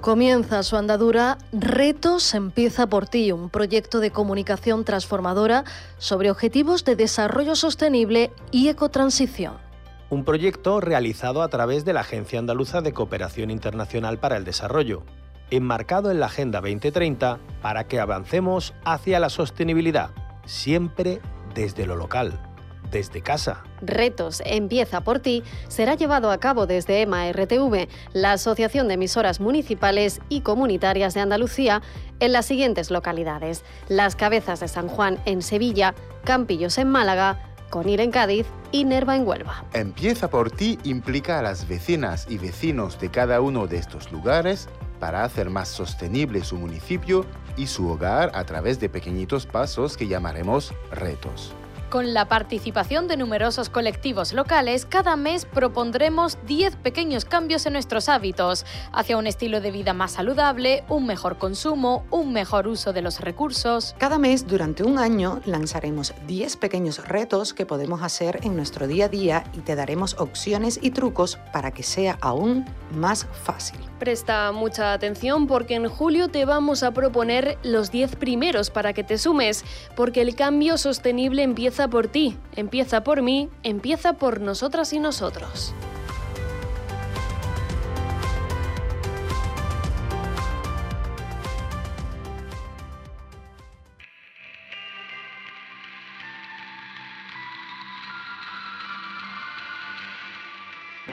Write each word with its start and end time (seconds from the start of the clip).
Comienza 0.00 0.62
su 0.62 0.78
andadura 0.78 1.36
Retos 1.52 2.34
empieza 2.34 2.86
por 2.86 3.06
ti, 3.06 3.32
un 3.32 3.50
proyecto 3.50 4.00
de 4.00 4.10
comunicación 4.10 4.82
transformadora 4.84 5.64
sobre 5.98 6.30
objetivos 6.30 6.86
de 6.86 6.96
desarrollo 6.96 7.54
sostenible 7.54 8.30
y 8.50 8.68
ecotransición. 8.68 9.58
Un 10.08 10.24
proyecto 10.24 10.80
realizado 10.80 11.42
a 11.42 11.48
través 11.48 11.84
de 11.84 11.92
la 11.92 12.00
Agencia 12.00 12.38
Andaluza 12.38 12.80
de 12.80 12.94
Cooperación 12.94 13.50
Internacional 13.50 14.18
para 14.18 14.38
el 14.38 14.44
Desarrollo, 14.44 15.02
enmarcado 15.50 16.10
en 16.10 16.18
la 16.18 16.26
Agenda 16.26 16.62
2030 16.62 17.38
para 17.60 17.86
que 17.86 18.00
avancemos 18.00 18.72
hacia 18.84 19.20
la 19.20 19.28
sostenibilidad, 19.28 20.12
siempre 20.46 21.20
desde 21.54 21.86
lo 21.86 21.96
local 21.96 22.49
desde 22.90 23.22
casa. 23.22 23.64
Retos 23.80 24.42
Empieza 24.44 25.02
por 25.02 25.20
ti 25.20 25.42
será 25.68 25.94
llevado 25.94 26.30
a 26.30 26.38
cabo 26.38 26.66
desde 26.66 27.02
EMA 27.02 27.30
RTV, 27.32 27.88
la 28.12 28.32
Asociación 28.32 28.88
de 28.88 28.94
Emisoras 28.94 29.40
Municipales 29.40 30.20
y 30.28 30.40
Comunitarias 30.40 31.14
de 31.14 31.20
Andalucía, 31.20 31.82
en 32.20 32.32
las 32.32 32.46
siguientes 32.46 32.90
localidades: 32.90 33.64
Las 33.88 34.16
Cabezas 34.16 34.60
de 34.60 34.68
San 34.68 34.88
Juan 34.88 35.18
en 35.24 35.42
Sevilla, 35.42 35.94
Campillos 36.24 36.78
en 36.78 36.88
Málaga, 36.88 37.50
Conir 37.70 38.00
en 38.00 38.10
Cádiz 38.10 38.46
y 38.72 38.84
Nerva 38.84 39.16
en 39.16 39.26
Huelva. 39.26 39.64
Empieza 39.72 40.28
por 40.28 40.50
ti 40.50 40.78
implica 40.84 41.38
a 41.38 41.42
las 41.42 41.68
vecinas 41.68 42.26
y 42.28 42.38
vecinos 42.38 43.00
de 43.00 43.10
cada 43.10 43.40
uno 43.40 43.66
de 43.66 43.78
estos 43.78 44.10
lugares 44.12 44.68
para 44.98 45.24
hacer 45.24 45.50
más 45.50 45.68
sostenible 45.68 46.44
su 46.44 46.56
municipio 46.56 47.24
y 47.56 47.66
su 47.66 47.88
hogar 47.88 48.30
a 48.34 48.44
través 48.44 48.80
de 48.80 48.88
pequeñitos 48.88 49.46
pasos 49.46 49.96
que 49.96 50.08
llamaremos 50.08 50.74
retos. 50.90 51.54
Con 51.90 52.14
la 52.14 52.28
participación 52.28 53.08
de 53.08 53.16
numerosos 53.16 53.68
colectivos 53.68 54.32
locales, 54.32 54.86
cada 54.86 55.16
mes 55.16 55.44
propondremos 55.44 56.38
10 56.46 56.76
pequeños 56.76 57.24
cambios 57.24 57.66
en 57.66 57.72
nuestros 57.72 58.08
hábitos, 58.08 58.64
hacia 58.92 59.16
un 59.16 59.26
estilo 59.26 59.60
de 59.60 59.72
vida 59.72 59.92
más 59.92 60.12
saludable, 60.12 60.84
un 60.88 61.04
mejor 61.04 61.36
consumo, 61.38 62.06
un 62.12 62.32
mejor 62.32 62.68
uso 62.68 62.92
de 62.92 63.02
los 63.02 63.18
recursos. 63.18 63.96
Cada 63.98 64.20
mes, 64.20 64.46
durante 64.46 64.84
un 64.84 65.00
año, 65.00 65.40
lanzaremos 65.46 66.14
10 66.28 66.58
pequeños 66.58 67.08
retos 67.08 67.54
que 67.54 67.66
podemos 67.66 68.04
hacer 68.04 68.38
en 68.44 68.54
nuestro 68.54 68.86
día 68.86 69.06
a 69.06 69.08
día 69.08 69.44
y 69.52 69.58
te 69.58 69.74
daremos 69.74 70.14
opciones 70.20 70.78
y 70.80 70.92
trucos 70.92 71.40
para 71.52 71.72
que 71.72 71.82
sea 71.82 72.18
aún 72.20 72.66
más 72.92 73.26
fácil. 73.42 73.80
Presta 73.98 74.52
mucha 74.52 74.92
atención 74.92 75.46
porque 75.46 75.74
en 75.74 75.88
julio 75.88 76.28
te 76.28 76.44
vamos 76.44 76.84
a 76.84 76.92
proponer 76.92 77.58
los 77.64 77.90
10 77.90 78.16
primeros 78.16 78.70
para 78.70 78.92
que 78.92 79.04
te 79.04 79.18
sumes, 79.18 79.64
porque 79.96 80.22
el 80.22 80.36
cambio 80.36 80.78
sostenible 80.78 81.42
empieza 81.42 81.79
por 81.88 82.08
ti, 82.08 82.36
empieza 82.56 83.04
por 83.04 83.22
mí, 83.22 83.48
empieza 83.62 84.14
por 84.14 84.40
nosotras 84.40 84.92
y 84.92 84.98
nosotros. 84.98 85.74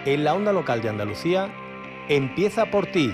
En 0.05 0.23
la 0.23 0.33
onda 0.33 0.53
local 0.53 0.81
de 0.81 0.87
Andalucía, 0.89 1.51
Empieza 2.09 2.67
por 2.67 2.85
ti. 2.87 3.13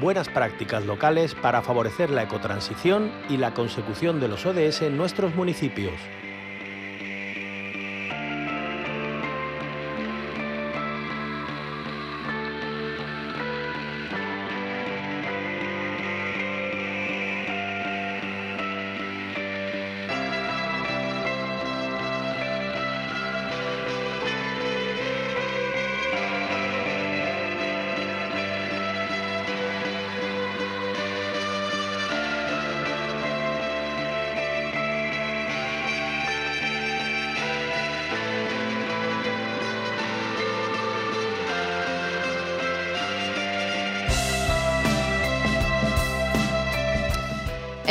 Buenas 0.00 0.28
prácticas 0.28 0.86
locales 0.86 1.34
para 1.34 1.60
favorecer 1.60 2.08
la 2.08 2.22
ecotransición 2.22 3.10
y 3.28 3.36
la 3.36 3.52
consecución 3.52 4.20
de 4.20 4.28
los 4.28 4.46
ODS 4.46 4.82
en 4.82 4.96
nuestros 4.96 5.34
municipios. 5.34 5.94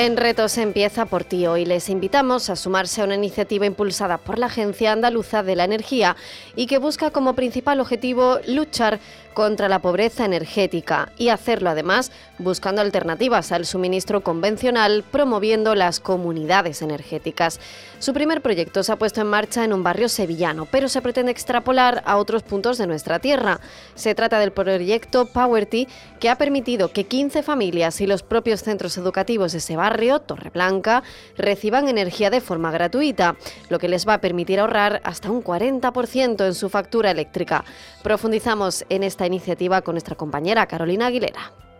En 0.04 0.18
Retos 0.18 0.58
empieza 0.58 1.06
por 1.06 1.24
ti. 1.24 1.46
Hoy 1.46 1.64
les 1.64 1.88
invitamos 1.88 2.50
a 2.50 2.56
sumarse 2.56 3.02
a 3.02 3.04
una 3.04 3.14
iniciativa 3.14 3.68
impulsada 3.68 4.18
por 4.18 4.40
la 4.40 4.48
Agencia 4.48 4.94
Andaluza 4.94 5.44
de 5.44 5.56
la 5.56 5.64
Energía 5.64 6.16
y 6.56 6.66
que 6.66 6.80
busca 6.80 7.12
como 7.12 7.36
principal 7.36 7.80
objetivo 7.80 8.40
luchar 8.48 9.00
contra 9.34 9.70
la 9.70 9.80
pobreza 9.80 10.26
energética 10.26 11.12
y 11.18 11.30
hacerlo 11.30 11.70
además 11.70 12.12
buscando 12.38 12.82
alternativas 12.82 13.52
al 13.52 13.66
suministro 13.66 14.22
convencional, 14.22 15.04
promoviendo 15.10 15.76
las 15.76 16.00
comunidades 16.00 16.82
energéticas. 16.82 17.60
Su 18.00 18.14
primer 18.14 18.42
proyecto 18.42 18.84
se 18.84 18.92
ha 18.92 18.98
puesto 18.98 19.22
en 19.22 19.28
marcha 19.28 19.64
en 19.64 19.74
un 19.74 19.84
barrio 19.84 20.10
sevillano, 20.10 20.66
pero 20.66 20.90
se 20.90 21.02
pretende 21.02 21.32
extrapolar 21.32 22.02
a 22.06 22.18
otros 22.18 22.44
puntos 22.44 22.78
de 22.78 22.88
nuestra 22.88 23.20
tierra. 23.20 23.60
Se 23.96 24.16
trata 24.16 24.40
del 24.40 24.52
proyecto 24.52 25.28
Powerty, 25.28 25.88
que 26.20 26.30
ha 26.30 26.38
permitido 26.38 26.92
que 26.92 27.06
15 27.06 27.44
familias 27.44 28.02
y 28.02 28.08
los 28.08 28.24
propios 28.24 28.64
centros 28.64 28.98
educativos 28.98 29.52
de 29.52 29.60
ese 29.60 29.76
barrio, 29.76 29.91
Torreblanca, 30.20 31.04
reciban 31.38 31.88
energía 31.88 32.30
de 32.30 32.42
forma 32.42 32.72
gratuita, 32.72 33.36
lo 33.70 33.80
que 33.80 33.90
les 33.90 34.08
va 34.08 34.16
a 34.16 34.22
permitir 34.22 34.60
ahorrar 34.60 35.02
hasta 35.04 35.32
un 35.32 35.44
40% 35.44 36.46
en 36.46 36.54
su 36.54 36.70
factura 36.70 37.12
eléctrica. 37.12 37.64
Profundizamos 38.04 38.86
en 38.90 39.04
esta 39.04 39.26
iniciativa 39.26 39.82
con 39.82 39.96
nuestra 39.96 40.16
compañera 40.16 40.66
Carolina 40.66 41.08
Aguilera. 41.08 41.71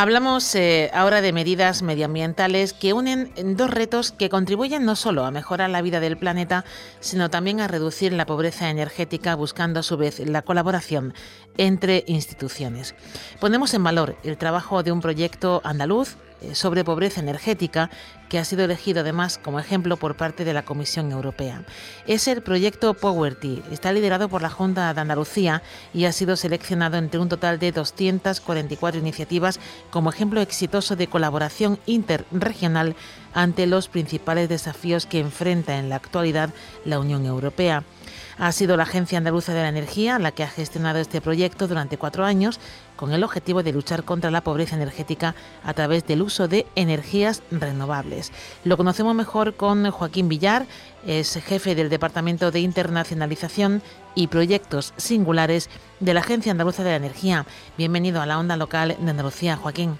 Hablamos 0.00 0.54
eh, 0.54 0.90
ahora 0.94 1.20
de 1.20 1.30
medidas 1.30 1.82
medioambientales 1.82 2.72
que 2.72 2.94
unen 2.94 3.30
dos 3.58 3.70
retos 3.70 4.12
que 4.12 4.30
contribuyen 4.30 4.86
no 4.86 4.96
solo 4.96 5.26
a 5.26 5.30
mejorar 5.30 5.68
la 5.68 5.82
vida 5.82 6.00
del 6.00 6.16
planeta, 6.16 6.64
sino 7.00 7.28
también 7.28 7.60
a 7.60 7.68
reducir 7.68 8.14
la 8.14 8.24
pobreza 8.24 8.70
energética, 8.70 9.34
buscando 9.34 9.80
a 9.80 9.82
su 9.82 9.98
vez 9.98 10.18
la 10.20 10.40
colaboración 10.40 11.12
entre 11.58 12.04
instituciones. 12.06 12.94
Ponemos 13.40 13.74
en 13.74 13.84
valor 13.84 14.16
el 14.24 14.38
trabajo 14.38 14.82
de 14.82 14.90
un 14.90 15.02
proyecto 15.02 15.60
andaluz 15.64 16.16
sobre 16.52 16.84
pobreza 16.84 17.20
energética 17.20 17.90
que 18.28 18.38
ha 18.38 18.44
sido 18.44 18.64
elegido 18.64 19.00
además 19.00 19.38
como 19.38 19.58
ejemplo 19.58 19.96
por 19.96 20.16
parte 20.16 20.44
de 20.44 20.54
la 20.54 20.64
Comisión 20.64 21.10
Europea. 21.10 21.64
Es 22.06 22.28
el 22.28 22.42
proyecto 22.42 22.94
Powerty, 22.94 23.62
está 23.72 23.92
liderado 23.92 24.28
por 24.28 24.40
la 24.40 24.50
Junta 24.50 24.94
de 24.94 25.00
Andalucía 25.00 25.62
y 25.92 26.04
ha 26.04 26.12
sido 26.12 26.36
seleccionado 26.36 26.96
entre 26.96 27.20
un 27.20 27.28
total 27.28 27.58
de 27.58 27.72
244 27.72 29.00
iniciativas 29.00 29.58
como 29.90 30.10
ejemplo 30.10 30.40
exitoso 30.40 30.96
de 30.96 31.08
colaboración 31.08 31.78
interregional 31.86 32.94
ante 33.34 33.66
los 33.66 33.88
principales 33.88 34.48
desafíos 34.48 35.06
que 35.06 35.20
enfrenta 35.20 35.78
en 35.78 35.88
la 35.88 35.96
actualidad 35.96 36.50
la 36.84 37.00
Unión 37.00 37.26
Europea. 37.26 37.84
Ha 38.40 38.52
sido 38.52 38.78
la 38.78 38.84
Agencia 38.84 39.18
Andaluza 39.18 39.52
de 39.52 39.60
la 39.60 39.68
Energía 39.68 40.18
la 40.18 40.32
que 40.32 40.42
ha 40.42 40.48
gestionado 40.48 40.98
este 40.98 41.20
proyecto 41.20 41.68
durante 41.68 41.98
cuatro 41.98 42.24
años 42.24 42.58
con 42.96 43.12
el 43.12 43.22
objetivo 43.22 43.62
de 43.62 43.74
luchar 43.74 44.02
contra 44.02 44.30
la 44.30 44.40
pobreza 44.40 44.76
energética 44.76 45.34
a 45.62 45.74
través 45.74 46.06
del 46.06 46.22
uso 46.22 46.48
de 46.48 46.64
energías 46.74 47.42
renovables. 47.50 48.32
Lo 48.64 48.78
conocemos 48.78 49.14
mejor 49.14 49.56
con 49.56 49.90
Joaquín 49.90 50.30
Villar, 50.30 50.64
es 51.06 51.34
jefe 51.34 51.74
del 51.74 51.90
Departamento 51.90 52.50
de 52.50 52.60
Internacionalización 52.60 53.82
y 54.14 54.28
Proyectos 54.28 54.94
Singulares 54.96 55.68
de 56.00 56.14
la 56.14 56.20
Agencia 56.20 56.52
Andaluza 56.52 56.82
de 56.82 56.90
la 56.90 56.96
Energía. 56.96 57.44
Bienvenido 57.76 58.22
a 58.22 58.26
la 58.26 58.38
onda 58.38 58.56
local 58.56 58.96
de 58.98 59.10
Andalucía, 59.10 59.56
Joaquín. 59.56 59.98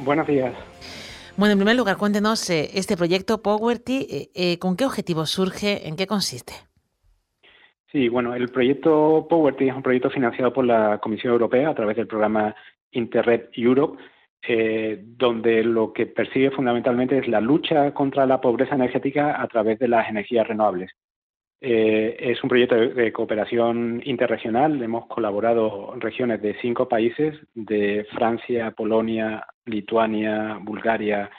Buenos 0.00 0.26
días. 0.26 0.54
Bueno, 1.38 1.52
en 1.52 1.58
primer 1.58 1.76
lugar, 1.76 1.96
cuéntenos 1.96 2.50
eh, 2.50 2.72
este 2.74 2.94
proyecto 2.94 3.40
Powerty, 3.40 4.06
eh, 4.10 4.30
eh, 4.34 4.58
¿con 4.58 4.76
qué 4.76 4.84
objetivo 4.84 5.24
surge? 5.24 5.88
¿En 5.88 5.96
qué 5.96 6.06
consiste? 6.06 6.52
Sí, 7.92 8.08
bueno, 8.08 8.34
el 8.34 8.48
proyecto 8.48 9.26
Powerty 9.28 9.68
es 9.68 9.74
un 9.74 9.82
proyecto 9.82 10.08
financiado 10.08 10.50
por 10.50 10.64
la 10.64 10.98
Comisión 10.98 11.34
Europea 11.34 11.68
a 11.68 11.74
través 11.74 11.94
del 11.96 12.06
programa 12.06 12.56
Interreg 12.90 13.50
Europe, 13.52 14.02
eh, 14.42 14.98
donde 15.04 15.62
lo 15.62 15.92
que 15.92 16.06
persigue 16.06 16.50
fundamentalmente 16.50 17.18
es 17.18 17.28
la 17.28 17.42
lucha 17.42 17.92
contra 17.92 18.24
la 18.24 18.40
pobreza 18.40 18.76
energética 18.76 19.40
a 19.40 19.46
través 19.46 19.78
de 19.78 19.88
las 19.88 20.08
energías 20.08 20.48
renovables. 20.48 20.90
Eh, 21.60 22.16
es 22.18 22.42
un 22.42 22.48
proyecto 22.48 22.76
de, 22.76 23.12
cooperación 23.12 24.00
interregional. 24.04 24.82
Hemos 24.82 25.06
colaborado 25.06 25.94
regiones 25.98 26.40
de 26.40 26.56
cinco 26.62 26.88
países, 26.88 27.38
de 27.54 28.06
Francia, 28.12 28.70
Polonia, 28.70 29.46
Lituania, 29.66 30.58
Bulgaria 30.62 31.30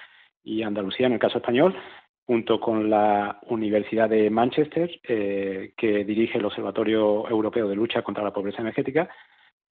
y 0.43 0.61
Andalucía, 0.61 1.07
en 1.07 1.13
el 1.13 1.19
caso 1.19 1.39
español, 1.39 1.75
junto 2.25 2.59
con 2.59 2.89
la 2.89 3.39
Universidad 3.47 4.09
de 4.09 4.29
Manchester, 4.29 4.99
eh, 5.03 5.73
que 5.77 6.05
dirige 6.05 6.37
el 6.37 6.45
Observatorio 6.45 7.27
Europeo 7.29 7.67
de 7.67 7.75
Lucha 7.75 8.01
contra 8.01 8.23
la 8.23 8.31
Pobreza 8.33 8.61
Energética, 8.61 9.09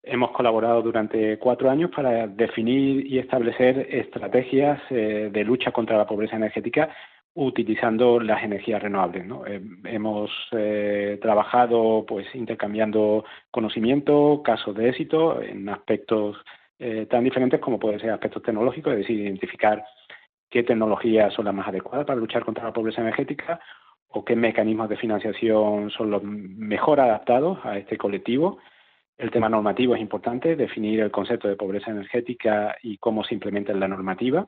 Hemos 0.04 0.32
colaborado 0.32 0.82
durante 0.82 1.38
cuatro 1.38 1.70
años 1.70 1.92
para 1.96 2.26
definir 2.26 3.06
y 3.06 3.20
establecer 3.20 3.88
estrategias 3.92 4.82
eh, 4.90 5.30
de 5.32 5.44
lucha 5.44 5.72
contra 5.72 5.96
la 5.96 6.08
pobreza 6.08 6.38
energética 6.38 6.90
utilizando 7.36 8.20
las 8.20 8.44
energías 8.44 8.82
renovables. 8.82 9.26
Eh, 9.48 9.62
hemos 9.86 10.32
eh, 10.54 11.20
trabajado 11.22 12.04
pues 12.08 12.26
intercambiando 12.34 13.26
conocimiento, 13.52 14.42
casos 14.44 14.76
de 14.76 14.90
éxito 14.90 15.42
en 15.42 15.70
aspectos 15.70 16.38
tan 17.10 17.24
diferentes 17.24 17.60
como 17.60 17.78
pueden 17.78 18.00
ser 18.00 18.10
aspectos 18.10 18.42
tecnológicos, 18.42 18.94
es 18.94 19.00
decir, 19.02 19.20
identificar 19.20 19.86
qué 20.52 20.62
tecnologías 20.62 21.34
son 21.34 21.46
las 21.46 21.56
más 21.56 21.68
adecuadas 21.68 22.06
para 22.06 22.20
luchar 22.20 22.46
contra 22.46 22.66
la 22.66 22.74
pobreza 22.74 23.02
energética 23.02 23.60
o 24.10 24.24
qué 24.24 24.36
mecanismos 24.36 24.90
de 24.90 24.98
financiación 24.98 25.90
son 25.90 26.12
los 26.12 26.22
mejor 26.24 27.00
adaptados 27.00 27.58
a 27.64 27.80
este 27.80 27.98
colectivo 27.98 28.60
el 29.22 29.30
tema 29.30 29.50
normativo 29.50 29.94
es 29.94 30.02
importante, 30.02 30.56
definir 30.56 31.00
el 31.00 31.12
concepto 31.12 31.48
de 31.48 31.56
pobreza 31.56 31.92
energética 31.92 32.76
y 32.82 32.98
cómo 32.98 33.24
se 33.24 33.36
implementa 33.36 33.72
en 33.72 33.80
la 33.80 33.88
normativa. 33.88 34.48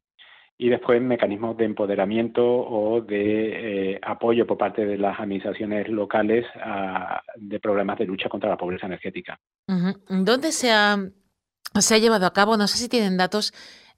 Y 0.58 0.70
después 0.70 1.00
mecanismos 1.00 1.56
de 1.58 1.66
empoderamiento 1.66 2.44
o 2.44 3.02
de 3.02 3.92
eh, 3.92 4.00
apoyo 4.02 4.48
por 4.48 4.58
parte 4.58 4.84
de 4.84 4.98
las 4.98 5.20
administraciones 5.20 5.88
locales 5.90 6.46
de 7.36 7.60
problemas 7.60 8.00
de 8.00 8.06
lucha 8.06 8.30
contra 8.30 8.50
la 8.50 8.58
pobreza 8.58 8.88
energética. 8.88 9.40
¿Dónde 10.10 10.52
se 10.52 10.72
ha, 10.72 10.98
se 11.80 11.96
ha 11.96 11.98
llevado 12.00 12.26
a 12.26 12.34
cabo? 12.34 12.58
No 12.58 12.66
sé 12.66 12.80
si 12.80 12.90
tienen 12.90 13.16
datos 13.16 13.54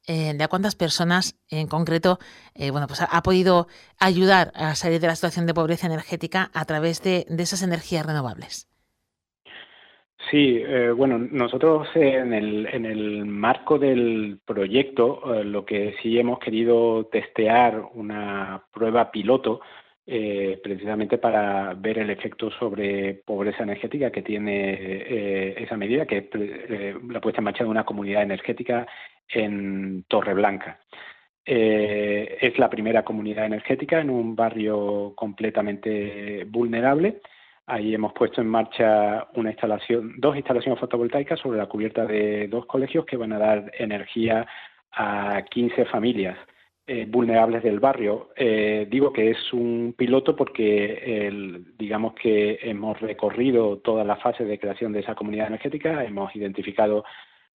eh, 0.08 0.34
de 0.36 0.44
a 0.44 0.48
cuántas 0.48 0.76
personas 0.76 1.36
en 1.50 1.68
concreto 1.68 2.20
eh, 2.54 2.72
bueno, 2.72 2.88
pues 2.88 3.02
ha, 3.02 3.22
podido 3.24 3.68
ayudar 4.00 4.52
a 4.56 4.76
salir 4.76 5.00
de 5.00 5.08
la 5.08 5.16
situación 5.16 5.46
de 5.46 5.54
pobreza 5.54 5.88
energética 5.88 6.52
a 6.54 6.66
través 6.66 7.02
de 7.02 7.26
esas 7.30 7.64
energías 7.64 8.06
renovables. 8.06 8.70
Sí, 10.32 10.58
eh, 10.58 10.92
bueno, 10.92 11.20
nosotros 11.20 11.88
en 11.94 12.34
el, 12.34 12.66
en 12.68 12.86
el 12.86 13.26
marco 13.26 13.78
del 13.78 14.40
proyecto 14.44 15.22
lo 15.44 15.66
que 15.66 15.96
sí 16.02 16.18
hemos 16.18 16.40
querido 16.40 17.06
testear 17.12 17.84
una 17.94 18.64
prueba 18.74 19.12
piloto 19.12 19.62
eh, 20.08 20.60
precisamente 20.64 21.18
para 21.18 21.74
ver 21.74 22.00
el 22.00 22.10
efecto 22.10 22.52
sobre 22.52 23.16
pobreza 23.26 23.64
energética 23.64 24.12
que 24.12 24.22
tiene 24.22 25.54
esa 25.64 25.78
medida, 25.78 26.06
que 26.06 26.18
es 26.18 27.06
la 27.10 27.22
puesta 27.22 27.42
en 27.42 27.46
marcha 27.46 27.64
de 27.64 27.70
una 27.70 27.86
comunidad 27.86 28.24
energética 28.24 28.88
en 29.28 30.06
Torreblanca. 30.08 30.80
es 31.46 32.58
la 32.60 32.70
primera 32.70 33.04
comunidad 33.04 33.46
energética 33.46 34.00
en 34.00 34.10
un 34.10 34.36
barrio 34.36 35.14
completamente 35.16 36.46
vulnerable 36.46 37.22
Ahí 37.68 37.96
hemos 37.96 38.14
puesto 38.14 38.42
en 38.42 38.48
marcha 38.48 39.28
una 39.34 39.50
instalación, 39.50 40.14
dos 40.20 40.36
instalaciones 40.36 40.80
fotovoltaicas 40.80 41.40
sobre 41.40 41.58
la 41.58 41.66
cubierta 41.66 42.06
de 42.06 42.48
dos 42.48 42.68
colegios 42.68 43.06
que 43.06 43.18
van 43.18 43.34
a 43.34 43.40
dar 43.40 43.72
energía 43.80 44.46
a 44.92 45.42
15 45.50 45.86
familias 45.86 46.38
eh, 46.88 47.08
vulnerables 47.10 47.64
del 47.64 47.80
barrio. 47.80 48.30
Eh, 48.36 48.88
digo 48.92 49.12
que 49.12 49.32
es 49.32 49.54
un 49.54 49.96
piloto 49.98 50.36
porque 50.36 51.32
digamos 51.80 52.14
que 52.14 52.60
hemos 52.62 53.02
recorrido 53.02 53.80
toda 53.80 54.04
la 54.04 54.18
fase 54.18 54.46
de 54.46 54.60
creación 54.60 54.94
de 54.94 55.00
esa 55.00 55.16
comunidad 55.16 55.48
energética, 55.48 56.04
hemos 56.04 56.36
identificado 56.36 57.04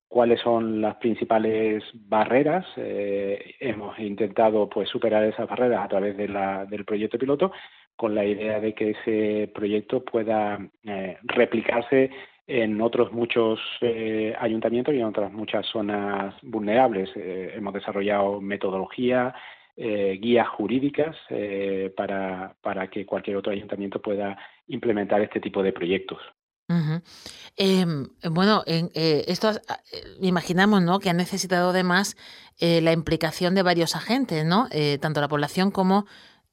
cuáles 0.09 0.41
son 0.41 0.81
las 0.81 0.97
principales 0.97 1.85
barreras, 1.94 2.67
eh, 2.77 3.55
hemos 3.61 3.97
intentado 4.00 4.69
pues 4.69 4.88
superar 4.88 5.23
esas 5.23 5.49
barreras 5.49 5.85
a 5.85 5.88
través 5.88 6.17
del 6.17 6.85
proyecto 6.85 7.17
piloto 7.17 7.53
con 7.94 8.17
la 8.17 8.25
idea 8.25 8.59
de 8.59 8.75
que 8.75 8.91
ese 8.91 9.53
proyecto 9.55 10.05
pueda 10.05 10.59
replicarse 11.23 12.11
en 12.50 12.81
otros 12.81 13.12
muchos 13.12 13.61
eh, 13.81 14.35
ayuntamientos 14.41 14.93
y 14.93 14.99
en 14.99 15.05
otras 15.05 15.32
muchas 15.32 15.64
zonas 15.67 16.35
vulnerables. 16.43 17.08
Eh, 17.14 17.52
hemos 17.55 17.73
desarrollado 17.73 18.41
metodología, 18.41 19.35
guías 19.76 20.47
jurídicas 20.49 21.17
para, 21.97 22.55
para 22.61 22.91
que 22.91 23.06
cualquier 23.06 23.38
otro 23.38 23.50
ayuntamiento 23.50 24.02
pueda 24.02 24.37
implementar 24.69 25.23
este 25.23 25.41
tipo 25.41 25.62
de 25.62 25.73
proyectos. 25.73 26.19
Em, 27.56 28.06
bueno, 28.31 28.62
en, 28.67 28.91
esto 28.94 29.53
imaginamos 30.20 30.82
¿no? 30.82 30.99
que 30.99 31.08
ha 31.08 31.14
necesitado 31.14 31.70
además 31.70 32.19
la 32.61 32.93
implicación 32.93 33.55
de 33.55 33.62
varios 33.62 33.96
agentes, 33.96 34.44
¿no? 34.44 34.69
tanto 35.00 35.23
la 35.23 35.29
población 35.29 35.70
como 35.70 36.05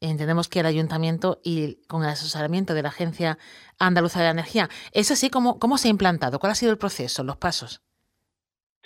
entendemos 0.02 0.48
que 0.48 0.60
el 0.60 0.66
ayuntamiento 0.66 1.40
y 1.44 1.80
con 1.88 2.04
el 2.04 2.10
asesoramiento 2.10 2.74
de 2.74 2.84
la 2.84 2.90
Agencia 2.90 3.38
Andaluza 3.80 4.20
de 4.20 4.26
la 4.26 4.32
Energía. 4.32 4.70
¿Es 4.94 5.12
así 5.12 5.30
como 5.30 5.60
cómo 5.60 5.78
se 5.78 5.88
ha 5.88 5.92
implantado? 5.92 6.40
¿Cuál 6.40 6.52
ha 6.52 6.56
sido 6.56 6.72
el 6.72 6.78
proceso, 6.78 7.24
los 7.24 7.38
pasos? 7.38 7.82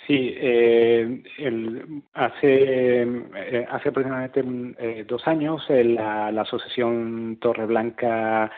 Sí, 0.06 0.34
eh, 0.36 1.22
hace, 2.12 3.02
eh, 3.02 3.66
hace 3.70 3.88
aproximadamente 3.88 4.42
eh, 4.78 5.04
dos 5.06 5.26
años 5.28 5.64
la, 5.68 6.28
Asociación 6.28 7.38
Torre 7.40 7.66
Blanca 7.66 8.50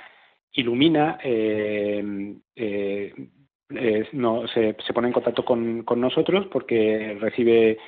Ilumina 0.53 1.19
no, 4.13 4.49
se, 4.49 4.77
se, 4.87 4.93
pone 4.95 5.09
en 5.09 5.13
contacto 5.13 5.45
con, 5.45 5.83
con 5.83 6.01
nosotros 6.01 6.47
porque 6.51 7.19
recibe 7.21 7.79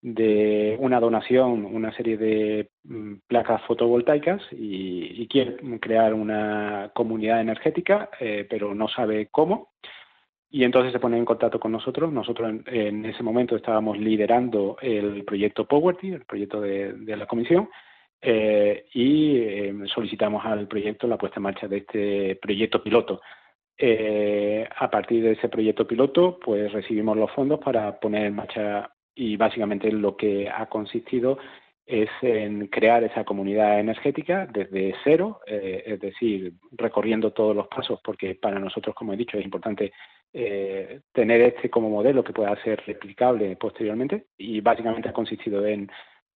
de 0.00 0.76
una 0.78 1.00
donación, 1.00 1.64
una 1.64 1.92
serie 1.92 2.16
de 2.16 2.70
mm, 2.84 3.14
placas 3.26 3.62
fotovoltaicas 3.62 4.42
y, 4.52 5.26
quiere 5.28 5.56
crear 5.80 6.14
una 6.14 6.90
comunidad 6.94 7.40
energética, 7.40 8.08
eh, 8.20 8.46
pero 8.48 8.74
no 8.74 8.88
sabe 8.88 9.28
cómo. 9.30 9.72
Y 10.50 10.64
entonces 10.64 10.92
se 10.92 11.00
pone 11.00 11.18
en 11.18 11.26
contacto 11.26 11.60
con 11.60 11.72
nosotros. 11.72 12.10
Nosotros 12.10 12.50
en, 12.66 13.04
ese 13.04 13.22
momento 13.22 13.56
estábamos 13.56 13.98
liderando 13.98 14.78
el 14.80 15.24
proyecto 15.24 15.66
Poverty, 15.66 16.12
el 16.12 16.24
proyecto 16.24 16.60
de, 16.62 16.94
la 17.16 17.26
comisión, 17.26 17.68
eh, 18.22 18.86
y 18.94 19.36
eh, 19.36 19.74
solicitamos 19.94 20.44
al 20.46 20.66
proyecto 20.66 21.06
la 21.06 21.18
puesta 21.18 21.38
en 21.38 21.42
marcha 21.42 21.68
de 21.68 21.76
este 21.78 22.36
proyecto 22.36 22.82
piloto. 22.82 23.20
a 24.80 24.90
partir 24.90 25.22
de 25.22 25.32
ese 25.32 25.48
proyecto 25.48 25.86
piloto, 25.86 26.38
pues 26.42 26.72
recibimos 26.72 27.16
los 27.16 27.30
fondos 27.32 27.60
para 27.60 28.00
poner 28.00 28.26
en 28.26 28.34
marcha 28.34 28.90
y 29.18 29.36
básicamente 29.36 29.90
lo 29.90 30.16
que 30.16 30.48
ha 30.48 30.66
consistido 30.66 31.38
es 31.84 32.08
en 32.22 32.68
crear 32.68 33.02
esa 33.02 33.24
comunidad 33.24 33.80
energética 33.80 34.46
desde 34.46 34.94
cero, 35.02 35.40
eh, 35.44 35.82
es 35.86 36.00
decir, 36.00 36.52
recorriendo 36.70 37.32
todos 37.32 37.56
los 37.56 37.66
pasos, 37.66 37.98
porque 38.04 38.36
para 38.36 38.60
nosotros, 38.60 38.94
como 38.94 39.12
he 39.12 39.16
dicho, 39.16 39.36
es 39.36 39.44
importante 39.44 39.92
eh, 40.32 41.00
tener 41.12 41.40
este 41.40 41.68
como 41.68 41.90
modelo 41.90 42.22
que 42.22 42.32
pueda 42.32 42.54
ser 42.62 42.80
replicable 42.86 43.56
posteriormente 43.56 44.26
y 44.36 44.60
básicamente 44.60 45.08
ha 45.08 45.12
consistido 45.12 45.66
en 45.66 45.90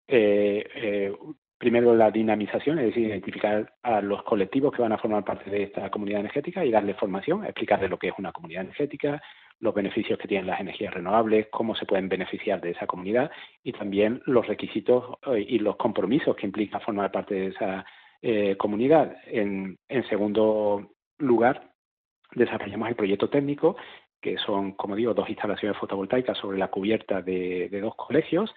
eh, 0.08 1.14
primero 1.62 1.94
la 1.94 2.10
dinamización, 2.10 2.80
es 2.80 2.86
decir, 2.86 3.06
identificar 3.06 3.72
a 3.84 4.00
los 4.00 4.24
colectivos 4.24 4.74
que 4.74 4.82
van 4.82 4.90
a 4.90 4.98
formar 4.98 5.24
parte 5.24 5.48
de 5.48 5.62
esta 5.62 5.88
comunidad 5.90 6.18
energética 6.18 6.64
y 6.64 6.72
darles 6.72 6.96
formación, 6.96 7.44
explicarles 7.44 7.88
lo 7.88 8.00
que 8.00 8.08
es 8.08 8.14
una 8.18 8.32
comunidad 8.32 8.64
energética, 8.64 9.22
los 9.60 9.72
beneficios 9.72 10.18
que 10.18 10.26
tienen 10.26 10.48
las 10.48 10.58
energías 10.60 10.92
renovables, 10.92 11.46
cómo 11.52 11.76
se 11.76 11.86
pueden 11.86 12.08
beneficiar 12.08 12.60
de 12.60 12.70
esa 12.70 12.88
comunidad 12.88 13.30
y 13.62 13.70
también 13.70 14.20
los 14.26 14.44
requisitos 14.44 15.04
eh, 15.28 15.46
y 15.48 15.60
los 15.60 15.76
compromisos 15.76 16.34
que 16.34 16.46
implica 16.46 16.80
formar 16.80 17.12
parte 17.12 17.36
de 17.36 17.46
esa 17.46 17.86
eh, 18.20 18.56
comunidad. 18.56 19.14
En, 19.26 19.78
segundo 20.10 20.90
lugar, 21.18 21.70
desarrollamos 22.34 22.88
el 22.88 22.96
proyecto 22.96 23.30
técnico, 23.30 23.76
que 24.20 24.36
son, 24.38 24.72
como 24.72 24.96
digo, 24.96 25.14
dos 25.14 25.28
instalaciones 25.28 25.78
fotovoltaicas 25.78 26.36
sobre 26.38 26.58
la 26.58 26.72
cubierta 26.72 27.22
de, 27.22 27.68
dos 27.80 27.94
colegios. 27.94 28.52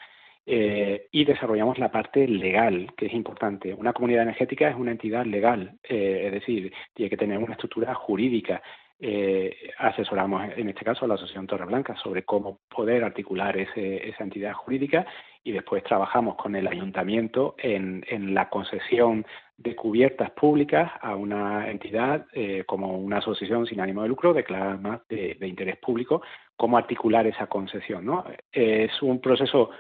Eh, 0.48 1.08
y 1.12 1.26
desarrollamos 1.26 1.80
la 1.80 1.92
parte 1.92 2.28
legal, 2.28 2.92
que 2.96 3.08
es 3.08 3.14
importante. 3.14 3.74
Una 3.74 3.94
comunidad 3.94 4.24
energética 4.24 4.70
es 4.70 4.76
una 4.76 4.92
entidad 4.92 5.26
legal, 5.26 5.80
es 5.84 6.32
decir, 6.32 6.72
tiene 6.94 7.10
que 7.10 7.18
tener 7.18 7.40
una 7.40 7.54
estructura 7.54 7.96
jurídica 7.96 8.62
eh, 8.98 9.74
asesoramos 9.78 10.52
en 10.56 10.70
este 10.70 10.86
caso 10.86 11.04
a 11.04 11.08
la 11.10 11.16
Asociación 11.16 11.48
Torre 11.48 11.66
Blanca 11.66 11.98
sobre 12.02 12.24
cómo 12.24 12.60
poder 12.74 13.04
articular 13.04 13.58
esa 13.58 14.24
entidad 14.24 14.54
jurídica 14.54 15.06
y 15.44 15.52
después 15.52 15.84
trabajamos 15.84 16.36
con 16.38 16.56
el 16.56 16.66
ayuntamiento 16.66 17.56
en, 17.58 18.06
la 18.34 18.50
concesión 18.50 19.26
de 19.58 19.76
cubiertas 19.76 20.32
públicas 20.32 20.92
a 21.02 21.16
una 21.16 21.70
entidad 21.70 22.26
eh, 22.32 22.64
como 22.66 22.98
una 22.98 23.18
asociación 23.18 23.68
sin 23.68 23.82
ánimo 23.82 24.02
de 24.02 24.08
lucro 24.08 24.34
declarada 24.34 24.78
más 24.78 25.02
de, 25.10 25.38
interés 25.42 25.78
público, 25.78 26.22
cómo 26.56 26.78
articular 26.78 27.28
esa 27.28 27.48
concesión. 27.48 28.06
¿no? 28.06 28.24
Es 28.52 29.02
un 29.02 29.20
proceso 29.20 29.72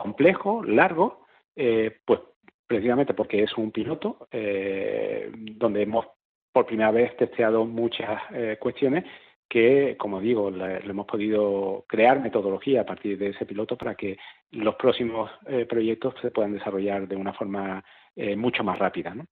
complejo, 0.00 0.62
largo, 0.64 1.26
eh, 1.54 1.98
pues 2.04 2.20
precisamente 2.66 3.14
porque 3.14 3.42
es 3.42 3.56
un 3.56 3.70
piloto 3.72 4.28
eh, 4.30 5.30
donde 5.34 5.82
hemos 5.82 6.06
por 6.52 6.66
primera 6.66 6.90
vez 6.90 7.16
testeado 7.16 7.64
muchas 7.64 8.20
eh, 8.32 8.56
cuestiones, 8.60 9.04
que, 9.48 9.96
como 9.98 10.20
digo, 10.20 10.50
le, 10.50 10.78
hemos 10.78 11.06
podido 11.06 11.84
crear 11.88 12.20
metodología 12.20 12.82
a 12.82 12.86
partir 12.86 13.18
de 13.18 13.30
ese 13.30 13.46
piloto 13.46 13.76
para 13.76 13.94
que 13.94 14.16
los 14.52 14.76
próximos 14.76 15.30
eh, 15.46 15.66
proyectos 15.66 16.14
se 16.22 16.30
puedan 16.30 16.52
desarrollar 16.52 17.08
de 17.08 17.16
una 17.16 17.32
forma 17.32 17.84
eh, 18.14 18.36
mucho 18.36 18.62
más 18.62 18.78
rápida. 18.78 19.14
¿no? 19.14 19.26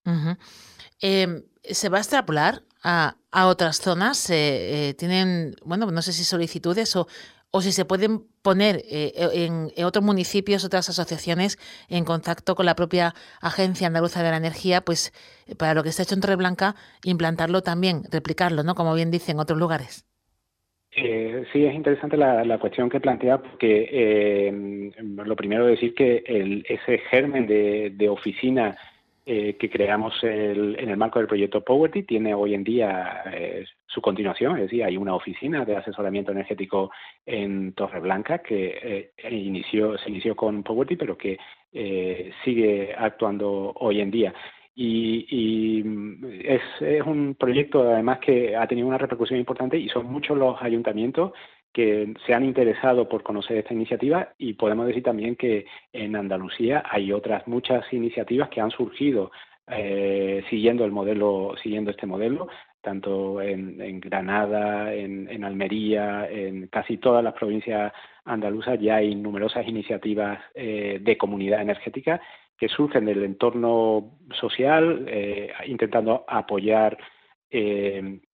Em, 1.01 1.43
¿Se 1.63 1.89
va 1.89 1.99
a 1.99 2.01
extrapolar 2.01 2.63
a, 2.83 3.15
a 3.31 3.47
otras 3.47 3.77
zonas? 3.77 4.27
¿Tienen, 4.27 5.55
bueno, 5.65 5.87
no 5.91 6.03
sé 6.03 6.13
si 6.13 6.25
solicitudes 6.25 6.97
o, 6.97 7.07
o 7.51 7.61
si 7.61 7.73
se 7.73 7.85
pueden 7.85 8.23
poner 8.43 8.83
eh, 8.91 9.13
en, 9.17 9.85
otros 9.85 10.05
municipios, 10.05 10.65
otras 10.65 10.89
asociaciones 10.89 11.59
en 11.89 12.05
contacto 12.05 12.55
con 12.55 12.67
la 12.67 12.75
propia 12.75 13.15
Agencia 13.41 13.87
Andaluza 13.87 14.23
de 14.23 14.31
la 14.31 14.37
Energía, 14.37 14.83
pues 14.83 15.13
eh, 15.47 15.55
para 15.55 15.75
lo 15.75 15.83
que 15.83 15.89
ha 15.89 16.03
hecho 16.03 16.15
en 16.15 16.21
Torreblanca, 16.21 16.75
implantarlo 17.05 17.63
también, 17.63 18.03
replicarlo, 18.11 18.63
¿no? 18.63 18.75
Como 18.75 18.95
bien 18.95 19.11
dice 19.11 19.33
en 19.33 19.39
otros 19.39 19.59
lugares. 19.59 20.05
Eh, 20.97 21.45
sí, 21.53 21.65
es 21.65 21.75
interesante 21.75 22.17
la, 22.17 22.59
cuestión 22.59 22.91
que 22.91 22.99
plantea 22.99 23.39
porque 23.39 24.91
lo 25.03 25.37
primero 25.37 25.67
decir 25.67 25.95
que 25.95 26.25
el, 26.27 26.65
ese 26.69 26.99
germen 27.11 27.47
de 27.47 28.09
oficina 28.09 28.77
eh, 29.31 29.59
que 29.59 29.69
creamos 29.69 30.15
en 30.23 30.89
el 30.89 30.97
marco 30.97 31.19
del 31.19 31.29
proyecto 31.29 31.63
Poverty 31.63 32.03
tiene 32.05 32.33
hoy 32.33 32.55
en 32.55 32.65
día 32.65 33.25
eh, 33.31 33.63
su 33.87 34.01
continuación, 34.01 34.57
es 34.57 34.63
decir, 34.63 34.83
hay 34.83 34.97
una 34.97 35.15
oficina 35.15 35.67
de 35.67 35.77
asesoramiento 35.77 36.33
energético 36.33 36.91
en 37.27 37.75
Torreblanca 37.75 38.39
que 38.39 39.13
eh, 39.19 39.31
inició, 39.31 39.99
se 39.99 40.09
inició 40.09 40.35
con 40.35 40.63
Poverty, 40.63 40.97
pero 40.97 41.19
que 41.19 41.39
sigue 42.43 42.95
actuando 42.97 43.75
hoy 43.77 44.01
en 44.01 44.11
día. 44.11 44.35
Y, 44.75 45.85
es, 46.45 46.63
es, 46.81 47.03
un 47.03 47.35
proyecto 47.35 47.83
además 47.83 48.21
que 48.21 48.57
ha 48.57 48.67
tenido 48.67 48.89
una 48.89 48.97
repercusión 48.97 49.39
importante 49.39 49.77
y 49.77 49.91
son 49.91 50.07
muchos 50.07 50.39
los 50.39 50.57
ayuntamientos 50.63 51.33
que 51.79 52.13
se 52.27 52.35
han 52.35 52.45
interesado 52.45 53.09
por 53.09 53.23
conocer 53.23 53.59
esta 53.59 53.73
iniciativa 53.73 54.31
y 54.37 54.55
podemos 54.55 54.89
decir 54.89 55.05
también 55.05 55.37
que 55.37 55.65
en 55.93 56.17
Andalucía 56.17 56.83
hay 56.85 57.13
otras 57.13 57.47
muchas 57.47 57.85
iniciativas 57.93 58.49
que 58.49 58.61
han 58.61 58.73
surgido 58.73 59.31
eh, 59.69 60.43
siguiendo 60.51 60.85
el 60.85 60.91
modelo, 60.91 61.55
siguiendo 61.63 61.93
este 61.93 62.05
modelo, 62.05 62.49
tanto 62.81 63.41
en, 63.41 64.01
Granada, 64.01 64.93
en, 64.93 65.45
Almería, 65.45 66.29
en 66.29 66.67
casi 66.67 66.97
todas 66.97 67.23
las 67.23 67.35
provincias 67.35 67.93
andaluzas 68.25 68.81
ya 68.81 68.97
hay 68.97 69.15
numerosas 69.15 69.65
iniciativas 69.69 70.41
eh, 70.57 70.99
de 71.01 71.17
comunidad 71.17 71.63
energética 71.63 72.21
que 72.59 72.69
surgen 72.69 73.05
del 73.05 73.23
entorno 73.23 74.19
social, 74.33 75.05
eh, 75.07 75.53
intentando 75.69 76.25
apoyar 76.27 76.99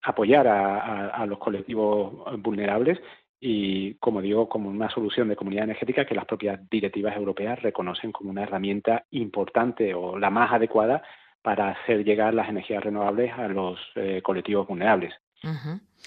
apoyar 0.01 0.45
a, 0.45 1.25
los 1.25 1.37
colectivos 1.37 2.11
vulnerables 2.41 2.99
y, 3.39 3.95
como 3.95 4.21
digo, 4.21 4.49
como 4.49 4.69
una 4.69 4.89
solución 4.89 5.27
de 5.27 5.35
comunidad 5.35 5.65
energética 5.65 6.05
que 6.05 6.15
las 6.15 6.25
propias 6.25 6.59
directivas 6.69 7.15
europeas 7.15 7.61
reconocen 7.61 8.11
como 8.11 8.29
una 8.29 8.43
herramienta 8.43 9.05
importante 9.11 9.93
o 9.93 10.17
la 10.17 10.29
más 10.29 10.51
adecuada 10.51 11.03
para 11.41 11.69
hacer 11.69 12.03
llegar 12.03 12.33
las 12.33 12.49
energías 12.49 12.83
renovables 12.83 13.31
a 13.33 13.47
los 13.47 13.79
eh, 13.95 14.21
colectivos 14.23 14.67
vulnerables. 14.67 15.13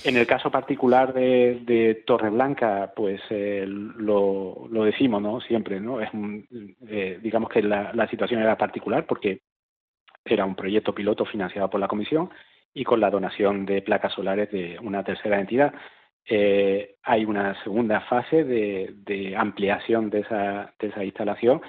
En 0.04 0.16
el 0.16 0.26
caso 0.26 0.50
particular 0.50 1.12
de, 1.12 1.60
de 1.64 2.02
Torreblanca, 2.06 2.92
pues 2.94 3.20
eh, 3.30 3.64
lo, 3.66 4.66
lo, 4.68 4.84
decimos, 4.84 5.22
¿no? 5.22 5.40
Siempre, 5.40 5.80
¿no? 5.80 6.00
Es 6.00 6.10
eh, 6.88 7.20
digamos 7.22 7.48
que 7.50 7.62
la, 7.62 7.92
la 7.94 8.08
situación 8.08 8.40
era 8.40 8.58
particular 8.58 9.06
porque 9.06 9.42
era 10.24 10.44
un 10.44 10.56
proyecto 10.56 10.94
piloto 10.94 11.24
financiado 11.24 11.70
por 11.70 11.80
la 11.80 11.88
Comisión 11.88 12.30
y 12.74 12.84
con 12.84 13.00
la 13.00 13.10
donación 13.10 13.64
de 13.64 13.82
placas 13.82 14.12
solares 14.12 14.50
de 14.50 14.78
una 14.82 15.04
tercera 15.04 15.40
entidad. 15.40 15.72
Eh, 16.30 16.96
hay 17.02 17.24
una 17.24 17.60
segunda 17.62 18.02
fase 18.02 18.44
de, 18.44 19.34
ampliación 19.36 20.10
de 20.10 20.20
esa, 20.20 20.74
instalación, 21.02 21.62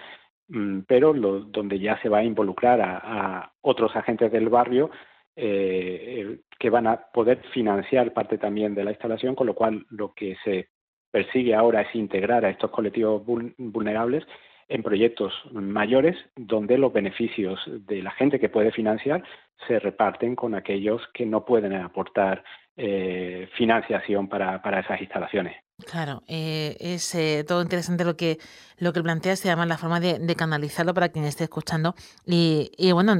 mm, 0.49 0.81
pero 0.87 1.13
donde 1.13 1.79
ya 1.79 1.99
se 2.01 2.09
va 2.09 2.19
a 2.19 2.23
involucrar 2.23 2.81
a, 2.81 3.53
otros 3.61 3.95
agentes 3.95 4.31
del 4.31 4.49
barrio 4.49 4.91
eh, 5.35 6.39
que 6.59 6.69
van 6.69 6.87
a 6.87 6.97
poder 6.97 7.41
financiar 7.53 8.11
parte 8.13 8.37
también 8.37 8.75
de 8.75 8.83
la 8.83 8.91
instalación, 8.91 9.33
con 9.35 9.47
lo 9.47 9.55
cual 9.55 9.85
lo 9.89 10.13
que 10.13 10.35
se 10.43 10.67
persigue 11.09 11.55
ahora 11.55 11.81
es 11.81 11.95
integrar 11.95 12.43
a 12.43 12.49
estos 12.49 12.69
colectivos 12.71 13.23
vulnerables 13.25 14.25
en 14.67 14.83
proyectos 14.83 15.33
mayores 15.51 16.15
donde 16.35 16.77
los 16.77 16.93
beneficios 16.93 17.59
de 17.65 18.03
la 18.03 18.11
gente 18.11 18.39
que 18.39 18.49
puede 18.49 18.71
financiar 18.71 19.23
se 19.67 19.79
reparten 19.79 20.35
con 20.35 20.53
aquellos 20.53 21.01
que 21.13 21.25
no 21.25 21.43
pueden 21.43 21.73
aportar 21.73 22.43
eh, 22.81 23.49
financiación 23.57 24.29
para, 24.29 24.61
para, 24.61 24.79
esas 24.79 25.01
instalaciones. 25.01 25.53
Claro, 25.85 26.23
eh, 26.29 26.77
es 26.79 27.13
eh, 27.13 27.43
todo 27.45 27.61
interesante 27.61 28.05
lo 28.05 28.15
que 28.15 28.37
lo 28.77 28.93
que 28.93 29.03
plantea, 29.03 29.35
se 29.35 29.49
llama 29.49 29.65
la 29.65 29.77
forma 29.77 29.99
de, 29.99 30.33
canalizarlo 30.37 30.93
para 30.93 31.09
quien 31.09 31.25
esté 31.25 31.43
escuchando 31.43 31.93
y, 32.25 32.71
y 32.77 32.93
bueno, 32.93 33.17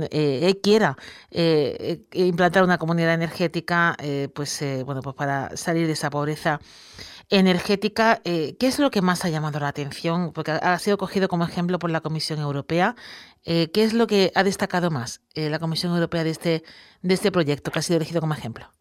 quiera 0.63 0.95
implantar 2.13 2.63
una 2.63 2.77
comunidad 2.77 3.15
energética, 3.15 3.97
pues 4.33 4.63
bueno, 4.85 5.01
pues 5.01 5.17
para 5.17 5.57
salir 5.57 5.87
de 5.87 5.93
esa 5.93 6.09
pobreza 6.09 6.61
energética, 7.29 8.21
¿qué 8.23 8.55
es 8.61 8.79
lo 8.79 8.91
que 8.91 9.01
más 9.01 9.25
ha 9.25 9.29
llamado 9.29 9.59
la 9.59 9.67
atención? 9.67 10.31
Porque 10.31 10.51
ha 10.51 10.79
sido 10.79 10.97
cogido 10.97 11.27
como 11.27 11.43
ejemplo 11.43 11.79
por 11.79 11.91
la 11.91 11.99
Comisión 11.99 12.39
Europea. 12.39 12.95
¿Qué 13.43 13.69
es 13.73 13.93
lo 13.93 14.07
que 14.07 14.31
ha 14.35 14.43
destacado 14.43 14.89
más 14.89 15.21
la 15.35 15.59
Comisión 15.59 15.93
Europea 15.93 16.23
de 16.23 16.29
este 16.29 16.63
de 17.01 17.13
este 17.13 17.33
proyecto 17.33 17.71
que 17.71 17.79
ha 17.79 17.81
sido 17.81 17.97
elegido 17.97 18.21
como 18.21 18.33
ejemplo? 18.33 18.71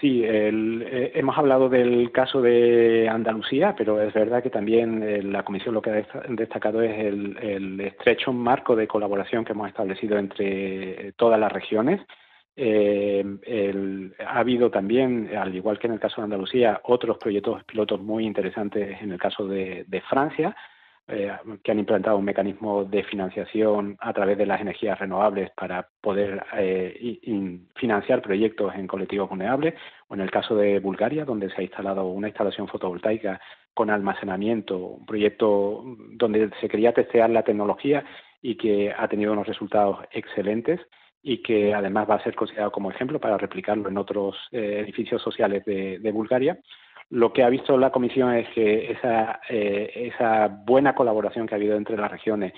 Sí, 0.00 0.22
eh, 0.24 1.12
hemos 1.14 1.36
hablado 1.36 1.68
del 1.68 2.10
caso 2.10 2.40
de 2.40 3.06
Andalucía, 3.06 3.74
pero 3.76 4.00
es 4.00 4.14
verdad 4.14 4.42
que 4.42 4.48
también 4.48 5.02
eh, 5.02 5.22
la 5.22 5.44
Comisión 5.44 5.74
lo 5.74 5.82
que 5.82 5.90
ha 5.90 6.22
destacado 6.28 6.80
es 6.80 6.98
el, 6.98 7.78
estrecho 7.80 8.32
marco 8.32 8.74
de 8.74 8.88
colaboración 8.88 9.44
que 9.44 9.52
hemos 9.52 9.68
establecido 9.68 10.16
entre 10.16 11.08
eh, 11.08 11.12
todas 11.16 11.38
las 11.38 11.52
regiones. 11.52 12.00
ha 12.56 14.38
habido 14.38 14.70
también, 14.70 15.30
al 15.36 15.54
igual 15.54 15.78
que 15.78 15.86
en 15.88 15.94
el 15.94 16.00
caso 16.00 16.22
de 16.22 16.24
Andalucía, 16.24 16.80
otros 16.84 17.18
proyectos 17.18 17.62
pilotos 17.64 18.00
muy 18.00 18.24
interesantes 18.24 19.02
en 19.02 19.12
el 19.12 19.18
caso 19.18 19.46
de 19.46 20.02
Francia. 20.08 20.56
Eh, 21.12 21.32
que 21.64 21.72
han 21.72 21.78
implantado 21.80 22.16
un 22.18 22.24
mecanismo 22.24 22.84
de 22.84 23.02
financiación 23.02 23.96
a 24.00 24.12
través 24.12 24.38
de 24.38 24.46
las 24.46 24.60
energías 24.60 24.96
renovables 24.96 25.50
para 25.56 25.88
poder 26.00 26.44
eh, 26.56 27.58
financiar 27.74 28.22
proyectos 28.22 28.72
en 28.76 28.86
colectivos 28.86 29.28
vulnerables, 29.28 29.74
o 30.06 30.14
en 30.14 30.20
el 30.20 30.30
caso 30.30 30.54
de 30.54 30.78
Bulgaria, 30.78 31.24
donde 31.24 31.50
se 31.50 31.60
ha 31.60 31.64
instalado 31.64 32.06
una 32.06 32.28
instalación 32.28 32.68
fotovoltaica 32.68 33.40
con 33.74 33.90
almacenamiento, 33.90 34.76
un 34.76 35.06
proyecto 35.06 35.82
donde 36.12 36.50
se 36.60 36.68
quería 36.68 36.92
testear 36.92 37.28
la 37.30 37.42
tecnología 37.42 38.04
y 38.40 38.56
que 38.56 38.94
ha 38.96 39.08
tenido 39.08 39.32
unos 39.32 39.48
resultados 39.48 39.98
excelentes 40.12 40.80
y 41.22 41.42
que 41.42 41.74
además 41.74 42.08
va 42.08 42.14
a 42.14 42.22
ser 42.22 42.36
considerado 42.36 42.70
como 42.70 42.90
ejemplo 42.90 43.18
para 43.18 43.36
replicarlo 43.36 43.88
en 43.88 43.98
otros 43.98 44.36
eh, 44.52 44.80
edificios 44.84 45.20
sociales 45.22 45.64
de 45.64 46.12
Bulgaria. 46.12 46.58
Lo 47.10 47.32
que 47.32 47.42
ha 47.42 47.48
visto 47.48 47.76
la 47.76 47.90
Comisión 47.90 48.34
es 48.34 48.48
que 48.50 48.92
esa, 48.92 49.40
eh, 49.48 50.12
esa 50.14 50.46
buena 50.46 50.94
colaboración 50.94 51.46
que 51.46 51.54
ha 51.54 51.58
habido 51.58 51.76
entre 51.76 51.96
las 51.96 52.10
regiones, 52.10 52.52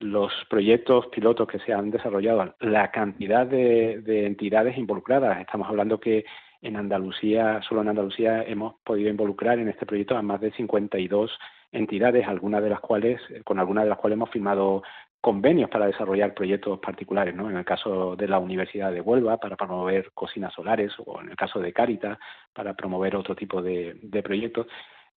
los 0.00 0.32
proyectos 0.48 1.06
pilotos 1.08 1.46
que 1.46 1.58
se 1.58 1.74
han 1.74 1.90
desarrollado, 1.90 2.54
la 2.60 2.90
cantidad 2.90 3.46
de, 3.46 4.26
entidades 4.26 4.78
involucradas, 4.78 5.40
estamos 5.40 5.68
hablando 5.68 6.00
que 6.00 6.24
en 6.62 6.76
Andalucía, 6.76 7.60
solo 7.68 7.82
en 7.82 7.88
Andalucía 7.88 8.42
hemos 8.44 8.76
podido 8.82 9.10
involucrar 9.10 9.58
en 9.58 9.68
este 9.68 9.86
proyecto 9.86 10.16
a 10.16 10.22
más 10.22 10.40
de 10.40 10.52
52 10.52 11.38
entidades, 11.72 12.26
algunas 12.26 12.62
de 12.62 12.70
las 12.70 12.80
cuales, 12.80 13.20
con 13.44 13.58
algunas 13.58 13.84
de 13.84 13.90
las 13.90 13.98
cuales 13.98 14.16
hemos 14.16 14.30
firmado 14.30 14.82
convenios 15.20 15.68
para 15.70 15.86
desarrollar 15.86 16.34
proyectos 16.34 16.78
particulares, 16.78 17.34
¿no? 17.34 17.50
En 17.50 17.56
el 17.56 17.64
caso 17.64 18.16
de 18.16 18.28
la 18.28 18.38
Universidad 18.38 18.92
de 18.92 19.00
Huelva 19.00 19.38
para 19.38 19.56
promover 19.56 20.10
cocinas 20.12 20.54
solares 20.54 20.92
o 21.04 21.20
en 21.20 21.30
el 21.30 21.36
caso 21.36 21.60
de 21.60 21.72
Caritas 21.72 22.18
para 22.52 22.74
promover 22.74 23.16
otro 23.16 23.34
tipo 23.34 23.60
de, 23.60 23.96
proyectos. 24.22 24.66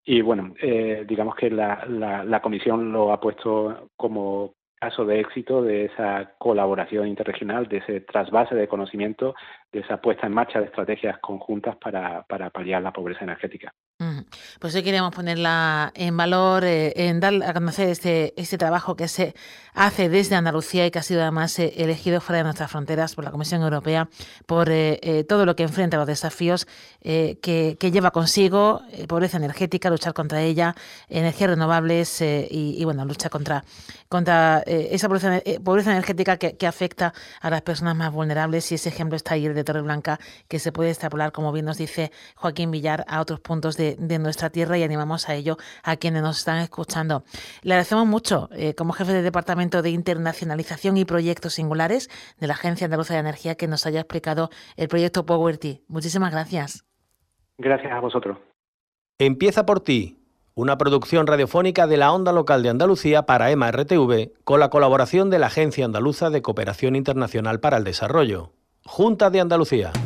Y 0.03 0.21
bueno, 0.21 0.53
eh, 0.59 1.05
digamos 1.07 1.35
que 1.35 1.51
la, 1.51 1.85
la, 1.87 2.41
comisión 2.41 2.91
lo 2.91 3.11
ha 3.11 3.19
puesto 3.19 3.89
como 3.95 4.55
caso 4.79 5.05
de 5.05 5.19
éxito 5.19 5.61
de 5.61 5.85
esa 5.85 6.33
colaboración 6.39 7.07
interregional, 7.07 7.67
de 7.67 7.77
ese 7.77 8.01
trasvase 8.01 8.55
de 8.55 8.67
conocimiento, 8.67 9.35
de 9.71 9.79
esa 9.79 9.97
puesta 9.97 10.27
en 10.27 10.33
marcha 10.33 10.59
de 10.59 10.65
estrategias 10.65 11.17
conjuntas 11.19 11.75
para, 11.77 12.23
para 12.23 12.49
paliar 12.49 12.81
la 12.81 12.91
pobreza 12.91 13.23
energética. 13.23 13.73
Pues 14.59 14.73
hoy 14.73 14.81
queremos 14.81 15.13
ponerla 15.13 15.91
en 15.95 16.17
valor, 16.17 16.63
eh, 16.63 16.93
en 16.95 17.19
dar 17.19 17.33
a 17.43 17.53
conocer 17.53 17.89
este, 17.89 18.33
este 18.35 18.57
trabajo 18.57 18.95
que 18.95 19.07
se 19.07 19.35
hace 19.73 20.09
desde 20.09 20.35
Andalucía 20.35 20.85
y 20.87 20.91
que 20.91 20.99
ha 20.99 21.03
sido 21.03 21.21
además 21.21 21.57
eh, 21.59 21.73
elegido 21.77 22.19
fuera 22.19 22.39
de 22.39 22.43
nuestras 22.45 22.71
fronteras 22.71 23.13
por 23.13 23.23
la 23.23 23.31
Comisión 23.31 23.61
Europea 23.61 24.09
por 24.47 24.69
eh, 24.71 25.23
todo 25.29 25.45
lo 25.45 25.55
que 25.55 25.63
enfrenta 25.63 25.97
los 25.97 26.07
desafíos 26.07 26.67
que, 27.01 27.77
lleva 27.91 28.11
consigo, 28.11 28.81
pobreza 29.07 29.37
energética, 29.37 29.89
luchar 29.89 30.13
contra 30.13 30.41
ella, 30.41 30.75
energías 31.09 31.49
renovables 31.51 32.21
y, 32.21 32.83
bueno, 32.85 33.05
lucha 33.05 33.29
contra, 33.29 33.63
contra 34.07 34.59
esa 34.65 35.07
pobreza, 35.07 35.41
pobreza 35.63 35.91
energética 35.91 36.37
que, 36.37 36.67
afecta 36.67 37.13
a 37.41 37.49
las 37.49 37.61
personas 37.61 37.95
más 37.95 38.11
vulnerables 38.11 38.71
y 38.71 38.75
ese 38.75 38.89
ejemplo 38.89 39.15
está 39.15 39.33
ahí 39.33 39.45
el 39.45 39.55
de 39.55 39.60
Torreblanca 39.63 40.19
que 40.47 40.59
se 40.59 40.71
puede 40.71 40.89
extrapolar, 40.89 41.31
como 41.31 41.51
bien 41.51 41.65
nos 41.65 41.77
dice 41.77 42.11
Joaquín 42.35 42.71
Villar, 42.71 43.05
a 43.07 43.21
otros 43.21 43.39
puntos 43.39 43.77
de, 43.77 43.95
nuestra 44.19 44.49
tierra 44.49 44.77
y 44.77 44.83
animamos 44.83 45.29
a 45.29 45.35
ello 45.35 45.57
a 45.83 45.95
quienes 45.95 46.21
nos 46.21 46.39
están 46.39 46.59
escuchando. 46.59 47.23
Le 47.63 47.73
agradecemos 47.73 48.05
mucho 48.05 48.49
eh, 48.51 48.75
como 48.75 48.93
jefe 48.93 49.13
de 49.13 49.21
Departamento 49.21 49.81
de 49.81 49.89
Internacionalización 49.89 50.97
y 50.97 51.05
Proyectos 51.05 51.53
Singulares 51.53 52.09
de 52.39 52.47
la 52.47 52.53
Agencia 52.53 52.85
Andaluza 52.85 53.13
de 53.13 53.21
Energía 53.21 53.55
que 53.55 53.67
nos 53.67 53.85
haya 53.85 54.01
explicado 54.01 54.49
el 54.75 54.87
proyecto 54.87 55.25
Powerty. 55.25 55.83
Muchísimas 55.87 56.31
gracias. 56.31 56.85
Gracias 57.57 57.91
a 57.91 57.99
vosotros. 57.99 58.37
Empieza 59.19 59.65
por 59.65 59.81
ti 59.81 60.21
una 60.53 60.77
producción 60.77 61.27
radiofónica 61.27 61.87
de 61.87 61.97
la 61.97 62.11
Onda 62.11 62.31
Local 62.31 62.63
de 62.63 62.69
Andalucía 62.69 63.23
para 63.23 63.51
EMA 63.51 63.71
RTV, 63.71 64.33
con 64.43 64.59
la 64.59 64.69
colaboración 64.69 65.29
de 65.29 65.39
la 65.39 65.47
Agencia 65.47 65.85
Andaluza 65.85 66.29
de 66.29 66.41
Cooperación 66.41 66.95
Internacional 66.95 67.59
para 67.59 67.77
el 67.77 67.83
Desarrollo. 67.83 68.51
Junta 68.85 69.29
de 69.29 69.39
Andalucía. 69.39 69.91